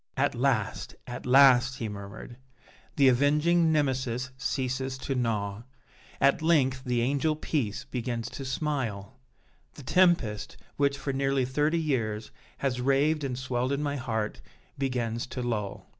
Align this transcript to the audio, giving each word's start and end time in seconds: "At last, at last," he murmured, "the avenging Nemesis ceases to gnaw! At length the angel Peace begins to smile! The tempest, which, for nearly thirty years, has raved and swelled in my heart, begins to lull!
"At 0.17 0.33
last, 0.33 0.95
at 1.05 1.27
last," 1.27 1.75
he 1.75 1.87
murmured, 1.87 2.37
"the 2.95 3.07
avenging 3.07 3.71
Nemesis 3.71 4.31
ceases 4.35 4.97
to 4.97 5.13
gnaw! 5.13 5.61
At 6.19 6.41
length 6.41 6.81
the 6.83 7.01
angel 7.01 7.35
Peace 7.35 7.83
begins 7.85 8.27
to 8.31 8.43
smile! 8.43 9.19
The 9.75 9.83
tempest, 9.83 10.57
which, 10.75 10.97
for 10.97 11.13
nearly 11.13 11.45
thirty 11.45 11.77
years, 11.79 12.31
has 12.57 12.81
raved 12.81 13.23
and 13.23 13.37
swelled 13.37 13.71
in 13.71 13.83
my 13.83 13.97
heart, 13.97 14.41
begins 14.75 15.27
to 15.27 15.43
lull! 15.43 15.85